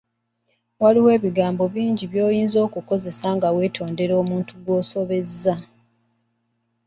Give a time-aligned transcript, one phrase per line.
[0.81, 5.53] Waliwo ebigambo bingi by'oyinza okukozesa nga weetondera omuntu gw'osobezza.